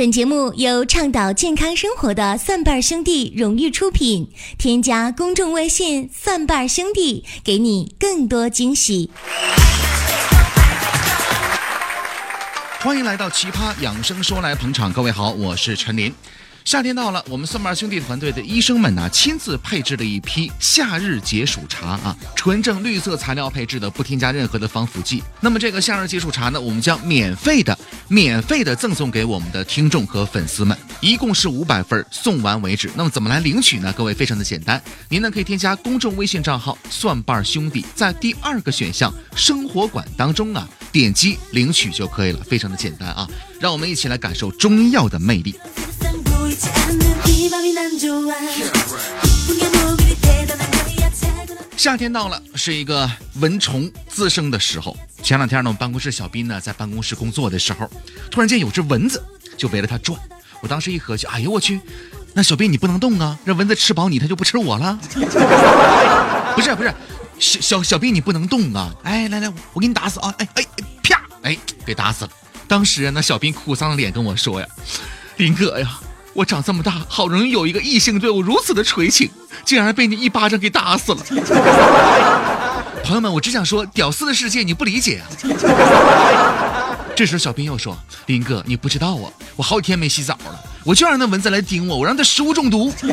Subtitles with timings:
[0.00, 4.26] 本节目由倡导健康生活的蒜瓣兄弟荣誉出品。
[4.56, 9.10] 添加公众微信“蒜瓣兄弟”，给你更多惊喜。
[12.78, 16.10] 欢迎来到《奇葩养生说》来捧场，各位好，我是陈林。
[16.64, 25.22] 夏天到了，我们蒜瓣兄弟团队的医生们呢，亲自配制了一批夏日解暑茶啊，纯正绿色材料配制的，不添加任何的防腐剂。
[25.40, 27.76] 那么这个夏日解暑茶呢，我们将免费的、
[28.08, 32.90] 免费的赠送给我们的听众和粉丝们，一共是五百份，送完为止。
[32.94, 33.92] 那么怎么来领取呢？
[33.96, 43.28] 各位非常的简单，您呢可以添加公众微信账号“蒜瓣兄弟”，在第二个选项“生活馆”当中啊，点击领取就可以了，非常的简单啊。
[43.58, 45.58] 让我们一起来感受中医药的魅力。
[51.76, 54.94] 夏天到了，是一个蚊虫滋生的时候。
[55.22, 57.90] 前两天呢，我们办公室小斌呢在办公室工作的时候，
[58.30, 59.24] 突然间有只蚊子
[59.56, 60.20] 就围着他转。
[60.60, 61.80] 我当时一合计，哎呦我去，
[62.34, 64.98] 那小斌你不能动啊， 让蚊子吃饱你，它就不吃我了。
[66.54, 66.94] 不是不是，
[67.38, 68.94] 小小小斌你不能动啊！
[69.02, 70.34] 哎来来，我给你打死啊！
[70.36, 70.64] 哎哎
[71.02, 72.30] 啪，哎给打死了。
[72.68, 74.66] 当时那小斌哭丧着脸跟我说呀
[75.38, 75.98] ：“林哥呀。”
[76.40, 79.28] 我长这么大，好容易有一个异性对我如此的垂青，
[79.62, 81.18] 竟然被你一巴掌给打死了。
[83.04, 85.28] 朋友们，我只想说，屌丝的世界你不理解啊。
[87.14, 92.90] 这时小兵又说：“林哥，你不知道啊，我好几天没洗澡了，我就让那蚊子来叮我，我让它食物中毒。”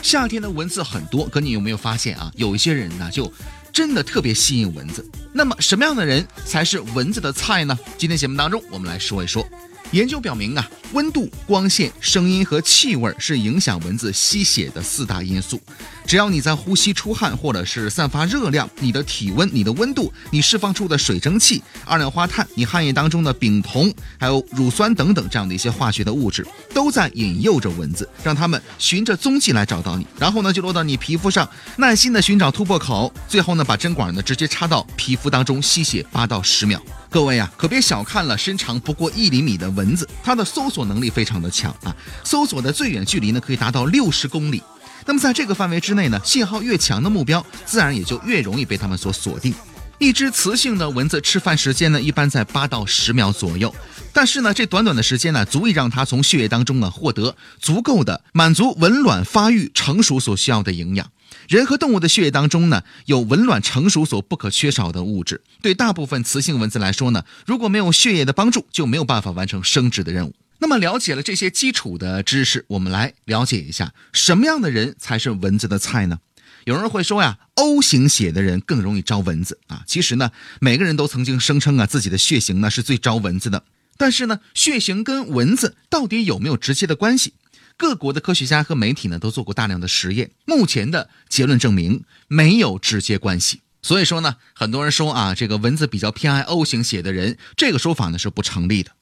[0.00, 2.32] 夏天的蚊子很多，可你有没有发现啊？
[2.34, 3.30] 有一些人呢，就。
[3.72, 5.04] 真的特别吸引蚊子。
[5.32, 7.78] 那么什么样的人才是蚊子的菜呢？
[7.96, 9.46] 今天节目当中，我们来说一说。
[9.92, 15.60] 研究表明啊，温度、光线、声音和气味是影响蚊子吸血的四大因素。
[16.06, 36.80] 只要你在呼吸、出汗或者是散发热量，你的体温、你的温度、你释放出的水蒸气、二氧化碳、你汗液当中的丙酮、还有乳酸等等这样的一些化学的物质，都在引诱着蚊子，让它们循着踪迹来找到你，然后呢就落到你皮肤上，耐心的寻找突破口，最后呢把针管呢直接插到皮肤当中吸血八到十秒。
[37.10, 41.94] 各位啊，可别小看了身长不过一厘米的蚊子，它的搜索能力非常的强啊！
[42.22, 44.62] 搜索的最远距离呢，可以达到六十公里。
[45.04, 49.52] 那么在这个范围之内呢，信号越强的目标，自然也就越容易被它们所锁定。
[50.00, 53.72] 一只雌性的蚊子吃饭时间呢，一般在八到十秒左右，
[54.14, 61.12] 但是呢，这短短的时间呢，足以让它从血液当中呢获得足够的满足蚊卵发育成熟所需要的营养。
[61.48, 65.42] 人和动物的血液当中呢，有蚊卵成熟所不可缺少的物质。
[65.60, 70.34] 对大部分雌性蚊子来说呢，如果没有血液的帮助，就没有办法完成生殖的任务。
[70.60, 76.18] 那么，了解了这些基础的知识，我们来了解一下什么样的人才是蚊子的菜呢？
[76.64, 79.82] 有人会说呀，O 型血的人更容易招蚊子啊。
[79.86, 83.64] 其实呢，每个人都曾经声称啊，自己的血型呢是最招蚊子的。
[83.96, 87.34] 但是呢，血型跟蚊子到底有没有直接的关系？
[87.76, 93.60] 各国的科学家和媒体呢都做过大量的实验，目前的结论证明没有直接关系。
[93.82, 98.92] 所以说呢，很多人说啊，这个蚊子比较偏爱 O 型血的人，这个说法呢是不成立的。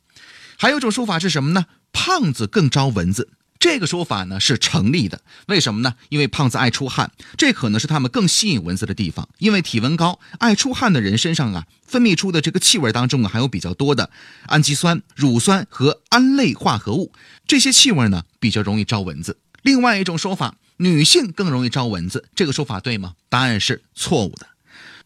[0.56, 1.66] 还有一种说法是什么呢？
[1.92, 3.30] 胖子更招蚊子。
[3.60, 5.94] 这个说法呢是成立的，为什么呢？
[6.10, 9.28] 因为胖子爱出汗，这可能是他们更吸引蚊子的地方。
[9.38, 14.10] 因为体温高、爱出汗的人身上啊，分泌出的这个气味当中啊，含有比较多的
[14.46, 17.12] 氨基酸、乳酸和胺类化合物，
[17.46, 19.38] 这些气味呢比较容易招蚊子。
[19.62, 23.14] 另外一种说法，女性更容易招蚊子，这个说法对吗？
[23.28, 24.46] 答案是错误的。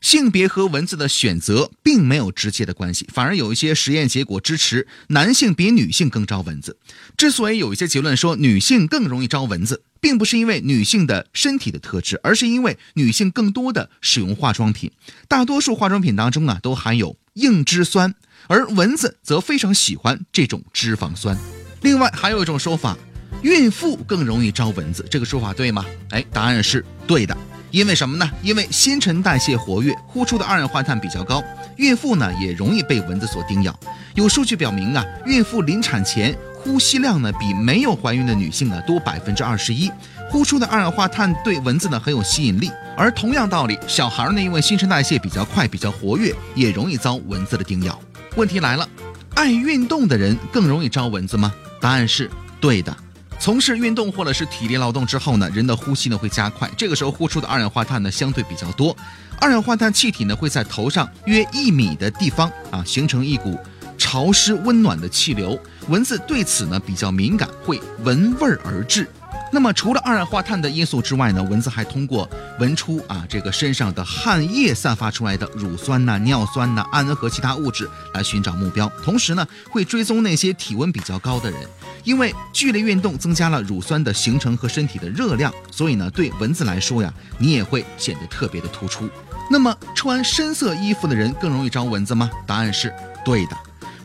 [0.03, 6.77] 性别和蚊子的选择并没有直接的关系，反而有一些实验结果支持男性比女性更招蚊子。
[7.17, 14.91] 之所以有一些结论说女性更容易招蚊子，并不是因为女性的身体的特质，而是因为女性更多的使用化妆品，
[15.29, 18.15] 大多数化妆品当中啊都含有硬脂酸，
[18.49, 21.39] 而蚊子则非常喜欢这种脂肪酸。
[21.83, 22.99] 另外还有一种说法，
[23.43, 25.87] 孕妇更容易招蚊子，这个说法对吗？
[26.11, 27.37] 哎，答案是对的。
[27.73, 28.31] 因为什么呢？
[28.43, 31.43] 因为新陈代谢活跃，呼出的二氧化碳比较高，
[31.77, 33.75] 孕妇呢也容易被蚊子所叮咬。
[34.15, 39.91] 有数据表明啊，孕妇临产前呼吸量呢比没有怀孕的女性呢多百分之二十一，
[40.31, 42.71] 呼出的二氧化碳对蚊子呢很有吸引力。
[42.95, 47.99] 而同样道理，小孩呢因为新陈代谢比较快、比较活跃，也容易遭蚊子的叮咬。
[48.37, 48.87] 问题来了，
[49.35, 51.51] 爱运动的人更容易招蚊子吗？
[51.81, 52.31] 答案是
[52.61, 52.95] 对的。
[53.43, 58.97] 从事运动或者是体力劳动之后呢，人的呼吸呢会加快，这个时候呼出的二氧化碳呢相对比较多，
[59.41, 63.59] 二氧化碳气体呢会在头上约一米的地方啊形成一股
[63.99, 65.59] 潮湿温暖的气流，
[65.89, 69.09] 蚊子对此呢比较敏感，会闻味儿而至。
[69.51, 72.31] 那么除了二氧化碳的因素之外呢，蚊子还通过
[72.61, 81.61] 闻出啊这个身上的汗液散发出来的乳酸呐、尿酸呐、氨和其他物质来寻找目标，同时呢会追踪那些体温比较高的人，
[82.05, 89.09] 因为剧烈运动增加了乳酸的形成和身体的热量，所以呢对蚊子来说呀，你也会显得特别的突出。
[89.51, 92.31] 那么穿深色衣服的人更容易招蚊子吗？
[92.47, 92.93] 答案是
[93.25, 93.57] 对的。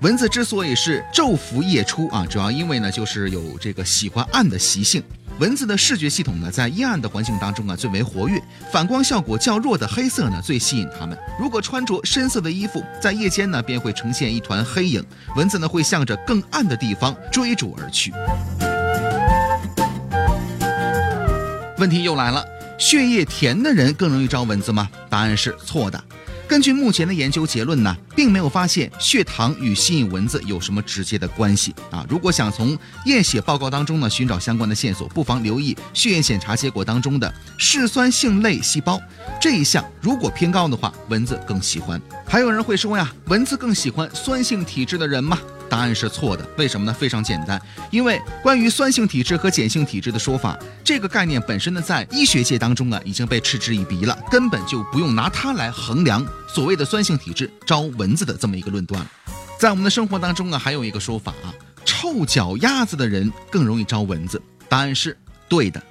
[0.01, 5.01] 蚊子之所以是昼伏夜出啊，主要因为呢就是有这个喜欢暗的习性。
[5.39, 8.41] 蚊子的视觉系统呢，在阴暗的环境当中啊最为活跃，
[8.71, 11.15] 反光效果较弱的黑色呢最吸引它们。
[11.39, 15.05] 如果穿着深色的衣服，在夜间呢便会呈现一团黑影，
[15.35, 18.11] 蚊子呢会向着更暗的地方追逐而去。
[21.77, 22.43] 问题又来了，
[22.79, 24.89] 血液甜的人更容易招蚊子吗？
[25.07, 26.03] 答案是错的。
[26.47, 32.05] 根据目前的研究结论呢，并没有发现血糖与吸引蚊子有什么直接的关系啊。
[32.09, 38.99] 如果想从验血报告当中呢寻找相关的线索，不妨留意血液检查结果当中的嗜酸性类细胞
[39.41, 42.01] 这一项，如果偏高的话，蚊子更喜欢。
[42.25, 45.37] 还有人会说呀，蚊子更喜欢酸性体质的人吗？
[45.69, 46.93] 答案是错的，为什么呢？
[46.93, 47.61] 非常简单，
[47.91, 59.05] 因为关于酸性体质和碱性体质的说法，这个概念本身呢，在医学界当中啊，已经被嗤之以鼻了，根本就不用拿它来衡量所谓的酸性体质招蚊子的这么一个论断。
[59.59, 61.53] 在我们的生活当中啊，还有一个说法啊，
[61.83, 65.17] 臭脚丫子的人更容易招蚊子，答案是
[65.49, 65.81] 对的。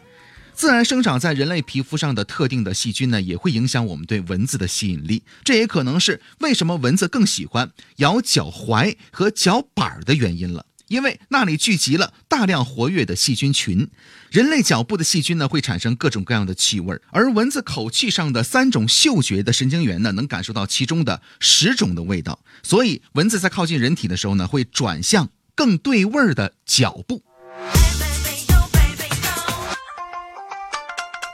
[0.56, 5.22] 自然生长在人类皮肤上的特定的细菌呢，也会影响我们对蚊子的吸引力。
[5.44, 13.86] 这也可能是为什么蚊子更喜欢咬脚踝和脚板的原因了，因为那里聚集了大量活跃的细菌群。
[14.30, 22.38] 人类脚部的细菌呢，会产生各种各样的气味，而蚊子口气上的三种嗅觉的神经元呢，能感受到其中的十种的味道。
[22.62, 27.22] 所以，蚊子在靠近人体的时候呢，会转向更对味儿的脚部。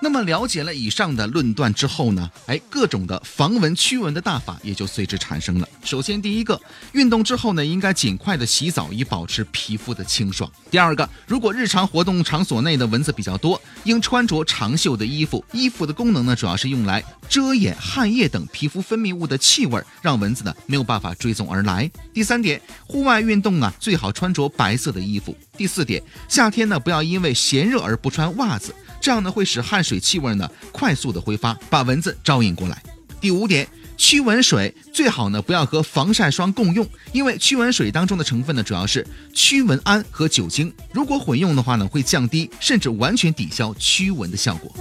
[0.02, 5.68] 那么了解了以上的论断之后呢，哎，各种的防蚊驱蚊的大法也就随之产生了。
[5.84, 6.60] 首先，第一个，
[6.90, 10.50] 运动之后呢，应该尽快的洗澡，以保持皮肤的清爽。
[10.72, 15.44] 第二个，如果日常活动场所内的蚊子比较多，应穿着长袖的衣服。
[15.52, 21.88] 衣服的功能呢，主要是用来遮掩汗液等皮肤分泌物的气味，让蚊子呢没有办法追踪而来。
[22.12, 25.36] 第三点，户外运动啊，最好穿着白色的衣服。
[25.56, 28.74] 第四点，夏天呢，不要因为嫌热而不穿袜子。
[29.02, 32.80] 这样呢会使汗水气味呢快速的挥发，把蚊子招引过来。
[33.20, 33.66] 第五点，
[33.96, 39.04] 驱蚊水最好呢不要和防晒霜共用，因为驱蚊水当中的成分呢主要是
[39.34, 44.72] 驱蚊胺和酒精，如果混用的话呢会降低甚至完全抵消驱蚊的效果。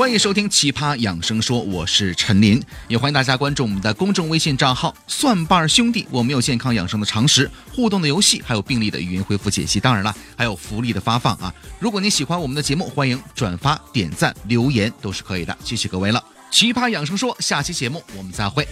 [0.00, 2.58] 欢迎收听《奇葩养生说》，我是陈林，
[2.88, 6.08] 也欢迎大家关注我们的公众微信账号“蒜瓣兄弟”。
[6.10, 9.78] 我们有健康养生的常识、互动的游戏，还有病例的语音回复解析。
[9.78, 11.54] 当然了，还有福利的发放啊！
[11.78, 15.54] 如果你喜欢我们的节目，欢迎转发、点赞、留言都是可以的。
[15.62, 16.24] 谢谢各位了，
[16.56, 18.66] 《奇葩养生说》下期节目我们再会。